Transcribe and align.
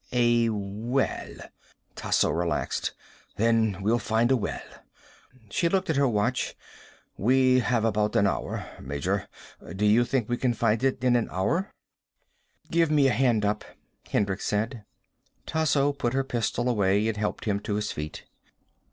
"A 0.11 0.49
well." 0.49 1.35
Tasso 1.95 2.31
relaxed. 2.31 2.91
"Then 3.35 3.77
we'll 3.83 3.99
find 3.99 4.31
a 4.31 4.35
well." 4.35 4.63
She 5.51 5.69
looked 5.69 5.91
at 5.91 5.95
her 5.95 6.07
watch. 6.07 6.55
"We 7.17 7.59
have 7.59 7.85
about 7.85 8.15
an 8.15 8.25
hour, 8.25 8.65
Major. 8.79 9.27
Do 9.75 9.85
you 9.85 10.03
think 10.03 10.27
we 10.27 10.37
can 10.37 10.55
find 10.55 10.83
it 10.83 11.03
in 11.03 11.15
an 11.15 11.29
hour?" 11.29 11.71
"Give 12.71 12.89
me 12.89 13.09
a 13.09 13.13
hand 13.13 13.45
up," 13.45 13.63
Hendricks 14.09 14.47
said. 14.47 14.85
Tasso 15.45 15.93
put 15.93 16.13
her 16.13 16.23
pistol 16.23 16.67
away 16.67 17.07
and 17.07 17.15
helped 17.17 17.45
him 17.45 17.59
to 17.59 17.75
his 17.75 17.91
feet. 17.91 18.23